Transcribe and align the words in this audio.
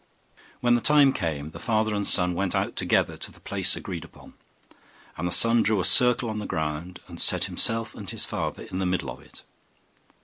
When 0.61 0.73
the 0.73 0.81
time 0.81 1.13
came, 1.13 1.51
the 1.51 1.59
father 1.59 1.93
and 1.93 2.07
son 2.07 2.33
went 2.33 2.55
out 2.55 2.75
together 2.75 3.17
to 3.17 3.31
the 3.31 3.39
place 3.39 3.75
agreed 3.75 4.03
upon: 4.03 4.33
and 5.15 5.27
the 5.27 5.31
son 5.31 5.61
drew 5.61 5.79
a 5.79 5.85
circle 5.85 6.27
on 6.27 6.39
the 6.39 6.47
ground, 6.47 6.99
and 7.07 7.21
set 7.21 7.43
himself 7.43 7.93
and 7.93 8.09
his 8.09 8.25
father 8.25 8.63
in 8.63 8.79
the 8.79 8.87
middle 8.87 9.11
of 9.11 9.21
it. 9.21 9.43